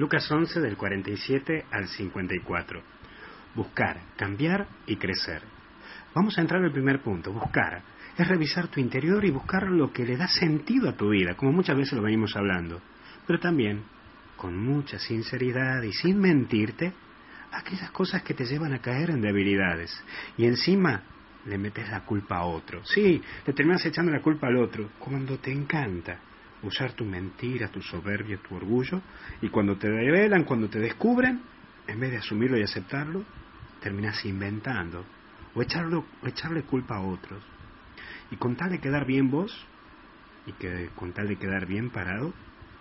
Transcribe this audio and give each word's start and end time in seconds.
Lucas 0.00 0.32
11 0.32 0.60
del 0.60 0.78
47 0.78 1.66
al 1.70 1.86
54. 1.86 2.82
Buscar, 3.54 4.00
cambiar 4.16 4.66
y 4.86 4.96
crecer. 4.96 5.42
Vamos 6.14 6.38
a 6.38 6.40
entrar 6.40 6.64
al 6.64 6.72
primer 6.72 7.02
punto, 7.02 7.30
buscar. 7.34 7.82
Es 8.16 8.26
revisar 8.26 8.68
tu 8.68 8.80
interior 8.80 9.22
y 9.26 9.30
buscar 9.30 9.64
lo 9.64 9.92
que 9.92 10.06
le 10.06 10.16
da 10.16 10.26
sentido 10.26 10.88
a 10.88 10.96
tu 10.96 11.10
vida, 11.10 11.34
como 11.34 11.52
muchas 11.52 11.76
veces 11.76 11.92
lo 11.92 12.02
venimos 12.02 12.34
hablando. 12.34 12.80
Pero 13.26 13.40
también, 13.40 13.82
con 14.38 14.56
mucha 14.56 14.98
sinceridad 14.98 15.82
y 15.82 15.92
sin 15.92 16.18
mentirte, 16.18 16.94
aquellas 17.52 17.90
cosas 17.90 18.22
que 18.22 18.32
te 18.32 18.46
llevan 18.46 18.72
a 18.72 18.80
caer 18.80 19.10
en 19.10 19.20
debilidades. 19.20 20.02
Y 20.38 20.46
encima 20.46 21.02
le 21.44 21.58
metes 21.58 21.90
la 21.90 22.06
culpa 22.06 22.38
a 22.38 22.46
otro. 22.46 22.82
Sí, 22.86 23.20
le 23.46 23.52
terminas 23.52 23.84
echando 23.84 24.12
la 24.12 24.22
culpa 24.22 24.46
al 24.46 24.56
otro, 24.56 24.92
cuando 24.98 25.36
te 25.38 25.52
encanta 25.52 26.20
usar 26.62 26.92
tu 26.92 27.04
mentira, 27.04 27.68
tu 27.68 27.80
soberbia, 27.80 28.38
tu 28.46 28.54
orgullo, 28.54 29.00
y 29.40 29.48
cuando 29.48 29.76
te 29.76 29.88
revelan, 29.88 30.44
cuando 30.44 30.68
te 30.68 30.78
descubren, 30.78 31.40
en 31.86 32.00
vez 32.00 32.10
de 32.10 32.18
asumirlo 32.18 32.58
y 32.58 32.62
aceptarlo, 32.62 33.24
terminas 33.80 34.24
inventando 34.24 35.04
o, 35.54 35.62
echarlo, 35.62 36.04
echarle 36.24 36.62
culpa 36.62 36.96
a 36.96 37.00
otros. 37.00 37.42
Y 38.30 38.36
con 38.36 38.56
tal 38.56 38.70
de 38.70 38.78
quedar 38.78 39.06
bien 39.06 39.30
vos, 39.30 39.52
y 40.46 40.52
que 40.52 40.90
con 40.94 41.12
tal 41.12 41.28
de 41.28 41.36
quedar 41.36 41.66
bien 41.66 41.90
parado, 41.90 42.32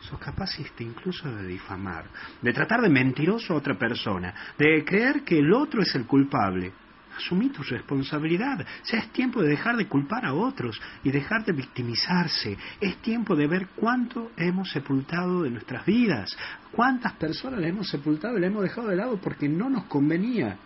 sos 0.01 0.19
capaz 0.19 0.51
incluso 0.79 1.29
de 1.35 1.47
difamar, 1.47 2.05
de 2.41 2.53
tratar 2.53 2.81
de 2.81 2.89
mentiroso 2.89 3.53
a 3.53 3.57
otra 3.57 3.77
persona, 3.77 4.33
de 4.57 4.83
creer 4.85 5.23
que 5.23 5.39
el 5.39 5.53
otro 5.53 5.81
es 5.81 5.93
el 5.95 6.05
culpable, 6.05 6.71
Asumí 7.17 7.49
tu 7.49 7.63
responsabilidad. 7.63 8.65
Ya 8.85 8.99
es 8.99 9.11
tiempo 9.11 9.41
de 9.41 9.49
dejar 9.49 9.75
de 9.75 9.87
culpar 9.87 10.25
a 10.25 10.33
otros 10.33 10.79
y 11.03 11.11
dejar 11.11 11.43
de 11.45 11.53
victimizarse. 11.53 12.57
Es 12.79 12.97
tiempo 13.01 13.35
de 13.35 13.47
ver 13.47 13.67
cuánto 13.75 14.31
hemos 14.37 14.71
sepultado 14.71 15.43
de 15.43 15.49
nuestras 15.49 15.85
vidas, 15.85 16.37
cuántas 16.71 17.13
personas 17.13 17.59
le 17.59 17.69
hemos 17.69 17.89
sepultado 17.89 18.37
y 18.37 18.41
le 18.41 18.47
hemos 18.47 18.63
dejado 18.63 18.87
de 18.87 18.95
lado 18.95 19.19
porque 19.21 19.49
no 19.49 19.69
nos 19.69 19.85
convenía. 19.85 20.57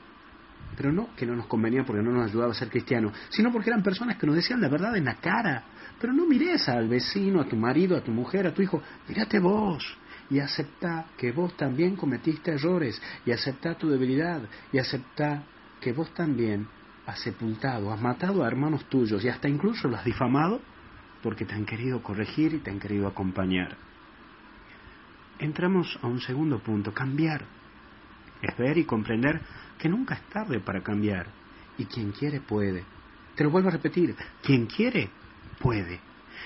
Pero 0.76 0.92
no 0.92 1.10
que 1.16 1.26
no 1.26 1.36
nos 1.36 1.48
convenía 1.48 1.84
porque 1.84 2.02
no 2.02 2.12
nos 2.12 2.30
ayudaba 2.30 2.52
a 2.52 2.56
ser 2.56 2.70
cristianos, 2.70 3.14
sino 3.30 3.52
porque 3.52 3.70
eran 3.70 3.84
personas 3.84 4.18
que 4.18 4.26
nos 4.26 4.36
decían 4.36 4.62
la 4.62 4.70
verdad 4.70 4.96
en 4.98 5.06
la 5.06 5.16
cara. 5.16 5.64
Pero 6.00 6.14
no 6.14 6.26
mires 6.26 6.68
al 6.68 6.88
vecino, 6.88 7.42
a 7.42 7.46
tu 7.46 7.56
marido, 7.56 7.96
a 7.96 8.02
tu 8.02 8.12
mujer, 8.12 8.48
a 8.48 8.54
tu 8.54 8.62
hijo. 8.62 8.82
Mírate 9.08 9.40
vos 9.40 9.98
y 10.30 10.40
acepta 10.40 11.06
que 11.18 11.32
vos 11.32 11.56
también 11.56 11.96
cometiste 11.96 12.52
errores 12.52 13.02
y 13.26 13.32
acepta 13.32 13.76
tu 13.76 13.90
debilidad 13.90 14.42
y 14.72 14.80
acepta 14.80 15.44
que 15.84 15.92
vos 15.92 16.14
también 16.14 16.68
has 17.06 17.20
sepultado, 17.20 17.92
has 17.92 18.02
matado 18.02 18.44
a 18.44 18.48
hermanos 18.48 18.86
tuyos 18.86 19.24
y 19.24 19.28
hasta 19.28 19.50
incluso 19.50 19.90
los 19.90 20.00
has 20.00 20.06
difamado 20.06 20.62
porque 21.22 21.46
te 21.46 21.54
han 21.54 21.66
querido 21.66 22.02
corregir 22.02 22.54
y 22.54 22.60
te 22.60 22.72
han 22.72 22.80
querido 22.80 23.06
acompañar. 23.06 23.76
Entramos 25.40 26.00
a 26.02 26.08
un 26.08 26.22
segundo 26.22 26.60
punto, 26.60 26.94
cambiar. 26.94 27.44
Es 28.42 28.58
ver 28.58 28.78
y 28.78 28.86
comprender 28.86 29.42
que 29.78 29.90
nunca 29.90 30.16
es 30.16 30.22
tarde 30.30 30.60
para 30.62 30.82
cambiar 30.82 31.28
y 31.78 31.86
quien 31.86 32.12
quiere 32.12 32.40
puede. 32.40 32.84
Te 33.36 33.44
lo 33.44 33.50
vuelvo 33.50 33.68
a 33.70 33.74
repetir, 33.74 34.16
quien 34.42 34.68
quiere 34.68 35.10
puede. 35.60 36.00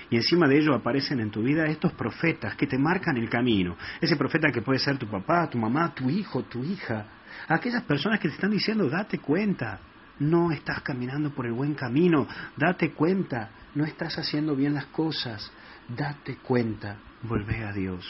Y 0.09 0.15
encima 0.15 0.47
de 0.47 0.59
ello 0.59 0.73
aparecen 0.73 1.19
en 1.19 1.31
tu 1.31 1.43
vida 1.43 1.65
estos 1.65 1.93
profetas 1.93 2.55
que 2.55 2.67
te 2.67 2.77
marcan 2.77 3.17
el 3.17 3.29
camino. 3.29 3.75
Ese 3.99 4.15
profeta 4.15 4.51
que 4.51 4.61
puede 4.61 4.79
ser 4.79 4.97
tu 4.97 5.07
papá, 5.07 5.49
tu 5.49 5.57
mamá, 5.57 5.93
tu 5.93 6.09
hijo, 6.09 6.43
tu 6.43 6.63
hija, 6.63 7.05
aquellas 7.47 7.83
personas 7.83 8.19
que 8.19 8.29
te 8.29 8.35
están 8.35 8.51
diciendo, 8.51 8.89
date 8.89 9.19
cuenta, 9.19 9.79
no 10.19 10.51
estás 10.51 10.81
caminando 10.81 11.31
por 11.31 11.45
el 11.45 11.53
buen 11.53 11.73
camino, 11.75 12.27
date 12.55 12.91
cuenta, 12.93 13.49
no 13.75 13.85
estás 13.85 14.17
haciendo 14.17 14.55
bien 14.55 14.73
las 14.73 14.87
cosas, 14.87 15.51
date 15.87 16.37
cuenta, 16.37 16.97
vuelve 17.23 17.63
a 17.63 17.71
Dios. 17.71 18.05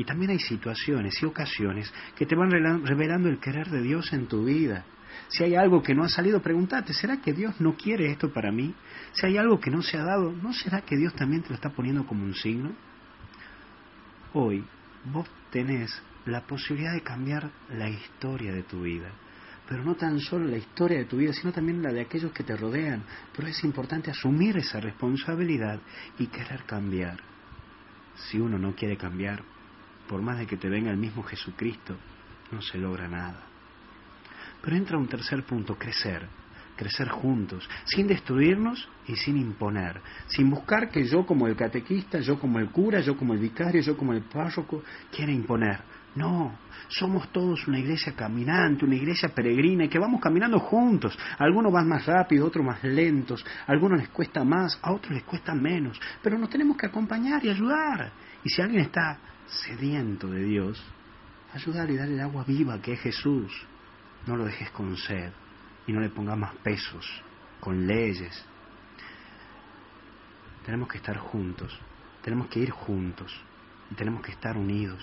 Y 0.00 0.04
también 0.04 0.30
hay 0.30 0.38
situaciones 0.38 1.22
y 1.22 1.26
ocasiones 1.26 1.92
que 2.16 2.24
te 2.24 2.34
van 2.34 2.50
revelando 2.86 3.28
el 3.28 3.38
querer 3.38 3.68
de 3.68 3.82
Dios 3.82 4.10
en 4.14 4.28
tu 4.28 4.46
vida. 4.46 4.86
Si 5.28 5.44
hay 5.44 5.56
algo 5.56 5.82
que 5.82 5.94
no 5.94 6.04
ha 6.04 6.08
salido, 6.08 6.40
pregúntate, 6.40 6.94
¿será 6.94 7.20
que 7.20 7.34
Dios 7.34 7.60
no 7.60 7.76
quiere 7.76 8.10
esto 8.10 8.32
para 8.32 8.50
mí? 8.50 8.74
Si 9.12 9.26
hay 9.26 9.36
algo 9.36 9.60
que 9.60 9.70
no 9.70 9.82
se 9.82 9.98
ha 9.98 10.02
dado, 10.02 10.32
¿no 10.32 10.54
será 10.54 10.80
que 10.80 10.96
Dios 10.96 11.12
también 11.12 11.42
te 11.42 11.50
lo 11.50 11.56
está 11.56 11.68
poniendo 11.68 12.06
como 12.06 12.24
un 12.24 12.34
signo? 12.34 12.72
Hoy 14.32 14.64
vos 15.12 15.28
tenés 15.50 16.02
la 16.24 16.46
posibilidad 16.46 16.94
de 16.94 17.02
cambiar 17.02 17.50
la 17.68 17.90
historia 17.90 18.54
de 18.54 18.62
tu 18.62 18.80
vida. 18.80 19.10
Pero 19.68 19.84
no 19.84 19.96
tan 19.96 20.18
solo 20.18 20.46
la 20.46 20.56
historia 20.56 20.96
de 20.96 21.04
tu 21.04 21.18
vida, 21.18 21.34
sino 21.34 21.52
también 21.52 21.82
la 21.82 21.92
de 21.92 22.00
aquellos 22.00 22.32
que 22.32 22.42
te 22.42 22.56
rodean. 22.56 23.04
Pero 23.36 23.48
es 23.48 23.62
importante 23.64 24.10
asumir 24.10 24.56
esa 24.56 24.80
responsabilidad 24.80 25.78
y 26.18 26.28
querer 26.28 26.64
cambiar. 26.64 27.20
Si 28.14 28.40
uno 28.40 28.58
no 28.58 28.74
quiere 28.74 28.96
cambiar, 28.96 29.44
por 30.10 30.20
más 30.22 30.38
de 30.38 30.46
que 30.48 30.56
te 30.56 30.68
venga 30.68 30.90
el 30.90 30.96
mismo 30.96 31.22
Jesucristo, 31.22 31.96
no 32.50 32.60
se 32.60 32.78
logra 32.78 33.06
nada. 33.06 33.46
Pero 34.60 34.76
entra 34.76 34.98
un 34.98 35.06
tercer 35.06 35.44
punto, 35.44 35.76
crecer 35.78 36.26
crecer 36.80 37.08
juntos, 37.08 37.68
sin 37.84 38.06
destruirnos 38.06 38.88
y 39.06 39.14
sin 39.14 39.36
imponer, 39.36 40.00
sin 40.28 40.48
buscar 40.48 40.88
que 40.88 41.04
yo 41.04 41.26
como 41.26 41.46
el 41.46 41.54
catequista, 41.54 42.20
yo 42.20 42.38
como 42.38 42.58
el 42.58 42.70
cura, 42.70 43.00
yo 43.00 43.18
como 43.18 43.34
el 43.34 43.38
vicario, 43.38 43.82
yo 43.82 43.98
como 43.98 44.14
el 44.14 44.22
párroco 44.22 44.82
quiera 45.14 45.30
imponer. 45.30 45.80
No, 46.14 46.58
somos 46.88 47.30
todos 47.30 47.68
una 47.68 47.78
iglesia 47.78 48.14
caminante, 48.16 48.84
una 48.84 48.96
iglesia 48.96 49.28
peregrina 49.28 49.84
y 49.84 49.88
que 49.88 49.98
vamos 49.98 50.20
caminando 50.20 50.58
juntos. 50.58 51.16
algunos 51.38 51.72
van 51.72 51.88
más 51.88 52.04
rápido, 52.06 52.46
otros 52.46 52.64
más 52.64 52.82
lentos, 52.82 53.44
a 53.66 53.72
algunos 53.72 54.00
les 54.00 54.08
cuesta 54.08 54.42
más, 54.42 54.78
a 54.82 54.92
otros 54.92 55.12
les 55.12 55.22
cuesta 55.22 55.54
menos, 55.54 56.00
pero 56.22 56.36
nos 56.36 56.50
tenemos 56.50 56.76
que 56.76 56.86
acompañar 56.86 57.44
y 57.44 57.50
ayudar. 57.50 58.10
Y 58.42 58.48
si 58.48 58.60
alguien 58.60 58.82
está 58.82 59.18
sediento 59.46 60.28
de 60.28 60.42
Dios, 60.42 60.82
ayudar 61.54 61.90
y 61.90 61.96
darle 61.96 62.14
el 62.14 62.20
agua 62.20 62.44
viva 62.44 62.80
que 62.80 62.92
es 62.94 63.00
Jesús. 63.00 63.66
No 64.26 64.36
lo 64.36 64.44
dejes 64.44 64.70
con 64.70 64.96
sed 64.96 65.32
y 65.86 65.92
no 65.92 66.00
le 66.00 66.10
pongas 66.10 66.38
más 66.38 66.54
pesos 66.56 67.22
con 67.58 67.86
leyes. 67.86 68.44
Tenemos 70.64 70.88
que 70.88 70.98
estar 70.98 71.16
juntos, 71.16 71.78
tenemos 72.22 72.48
que 72.48 72.60
ir 72.60 72.70
juntos 72.70 73.32
y 73.90 73.94
tenemos 73.94 74.22
que 74.22 74.32
estar 74.32 74.56
unidos. 74.56 75.02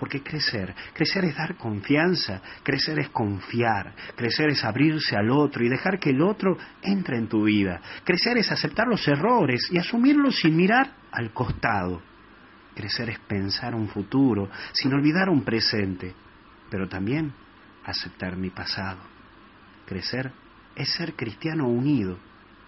Porque 0.00 0.22
crecer, 0.22 0.74
crecer 0.94 1.26
es 1.26 1.36
dar 1.36 1.58
confianza, 1.58 2.40
crecer 2.62 2.98
es 3.00 3.10
confiar, 3.10 3.94
crecer 4.16 4.48
es 4.48 4.64
abrirse 4.64 5.14
al 5.14 5.30
otro 5.30 5.62
y 5.62 5.68
dejar 5.68 5.98
que 5.98 6.08
el 6.08 6.22
otro 6.22 6.56
entre 6.80 7.18
en 7.18 7.28
tu 7.28 7.44
vida. 7.44 7.82
Crecer 8.02 8.38
es 8.38 8.50
aceptar 8.50 8.86
los 8.88 9.06
errores 9.06 9.68
y 9.70 9.76
asumirlos 9.76 10.40
sin 10.40 10.56
mirar 10.56 10.90
al 11.12 11.34
costado. 11.34 12.00
Crecer 12.74 13.10
es 13.10 13.18
pensar 13.18 13.74
un 13.74 13.88
futuro 13.88 14.48
sin 14.72 14.90
olvidar 14.94 15.28
un 15.28 15.44
presente, 15.44 16.14
pero 16.70 16.88
también 16.88 17.34
aceptar 17.84 18.38
mi 18.38 18.48
pasado. 18.48 19.00
Crecer 19.84 20.32
es 20.76 20.88
ser 20.94 21.12
cristiano 21.12 21.68
unido, 21.68 22.16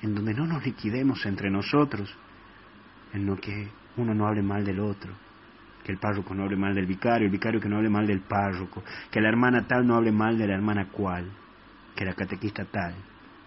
en 0.03 0.15
donde 0.15 0.35
no 0.35 0.47
nos 0.47 0.67
liquidemos 0.67 1.25
entre 1.25 1.51
nosotros, 1.51 2.15
en 3.15 3.25
lo 3.25 3.37
que 3.37 3.71
uno 3.97 4.13
no 4.13 4.27
hable 4.27 4.43
mal 4.43 4.67
del 4.67 4.81
otro, 4.81 5.15
que 5.85 5.93
el 5.93 5.99
párroco 5.99 6.35
no 6.35 6.45
hable 6.45 6.57
mal 6.57 6.75
del 6.75 6.87
vicario, 6.87 7.27
el 7.27 7.33
vicario 7.33 7.61
que 7.61 7.69
no 7.69 7.77
hable 7.77 7.91
mal 7.91 8.07
del 8.07 8.21
párroco, 8.21 8.83
que 9.11 9.21
la 9.21 9.29
hermana 9.29 9.67
tal 9.67 9.87
no 9.87 9.97
hable 9.97 10.13
mal 10.13 10.39
de 10.39 10.47
la 10.47 10.55
hermana 10.55 10.89
cual, 10.89 11.31
que 11.95 12.05
la 12.05 12.15
catequista 12.15 12.65
tal 12.65 12.95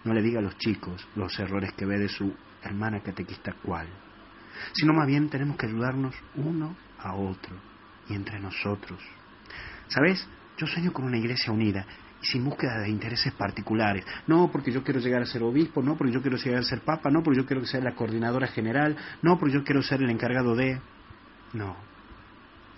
no 0.04 0.14
le 0.14 0.22
diga 0.22 0.38
a 0.38 0.42
los 0.42 0.56
chicos 0.58 1.06
los 1.16 1.38
errores 1.38 1.72
que 1.72 1.84
ve 1.84 1.98
de 1.98 2.08
su 2.08 2.32
hermana 2.62 3.00
catequista 3.00 3.52
cual, 3.62 3.88
sino 4.72 4.92
más 4.92 5.06
bien 5.06 5.28
tenemos 5.28 5.56
que 5.56 5.66
ayudarnos 5.66 6.14
uno 6.36 6.76
a 6.98 7.14
otro 7.14 7.56
y 8.08 8.14
entre 8.14 8.38
nosotros. 8.40 9.00
¿Sabes? 9.88 10.26
Yo 10.56 10.66
sueño 10.66 10.92
con 10.92 11.04
una 11.04 11.18
iglesia 11.18 11.52
unida 11.52 11.86
y 12.22 12.26
sin 12.26 12.44
búsqueda 12.44 12.80
de 12.80 12.88
intereses 12.88 13.32
particulares. 13.34 14.04
No 14.26 14.50
porque 14.50 14.72
yo 14.72 14.82
quiero 14.82 15.00
llegar 15.00 15.22
a 15.22 15.26
ser 15.26 15.42
obispo, 15.42 15.82
no 15.82 15.96
porque 15.96 16.12
yo 16.12 16.22
quiero 16.22 16.36
llegar 16.36 16.60
a 16.60 16.64
ser 16.64 16.80
papa, 16.80 17.10
no 17.10 17.22
porque 17.22 17.40
yo 17.40 17.46
quiero 17.46 17.64
ser 17.66 17.82
la 17.82 17.94
coordinadora 17.94 18.46
general, 18.46 18.96
no 19.22 19.38
porque 19.38 19.54
yo 19.54 19.64
quiero 19.64 19.82
ser 19.82 20.02
el 20.02 20.10
encargado 20.10 20.54
de... 20.54 20.80
No, 21.52 21.76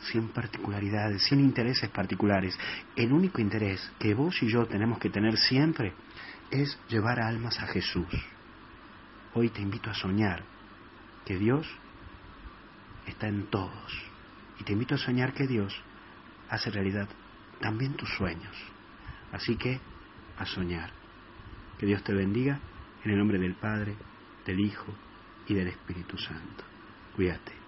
sin 0.00 0.28
particularidades, 0.28 1.22
sin 1.24 1.40
intereses 1.40 1.90
particulares. 1.90 2.58
El 2.96 3.12
único 3.12 3.40
interés 3.40 3.92
que 3.98 4.14
vos 4.14 4.42
y 4.42 4.48
yo 4.48 4.66
tenemos 4.66 4.98
que 4.98 5.10
tener 5.10 5.36
siempre 5.36 5.94
es 6.50 6.78
llevar 6.88 7.20
almas 7.20 7.58
a 7.58 7.66
Jesús. 7.66 8.06
Hoy 9.34 9.50
te 9.50 9.60
invito 9.60 9.90
a 9.90 9.94
soñar 9.94 10.42
que 11.24 11.36
Dios 11.36 11.66
está 13.06 13.28
en 13.28 13.46
todos. 13.46 14.04
Y 14.58 14.64
te 14.64 14.72
invito 14.72 14.94
a 14.94 14.98
soñar 14.98 15.32
que 15.32 15.46
Dios 15.46 15.74
hace 16.48 16.70
realidad 16.70 17.08
también 17.60 17.94
tus 17.94 18.08
sueños. 18.16 18.56
Así 19.32 19.56
que, 19.56 19.80
a 20.38 20.46
soñar. 20.46 20.90
Que 21.78 21.86
Dios 21.86 22.02
te 22.02 22.12
bendiga 22.12 22.58
en 23.04 23.10
el 23.10 23.18
nombre 23.18 23.38
del 23.38 23.54
Padre, 23.54 23.94
del 24.46 24.60
Hijo 24.60 24.92
y 25.46 25.54
del 25.54 25.68
Espíritu 25.68 26.16
Santo. 26.18 26.64
Cuídate. 27.14 27.67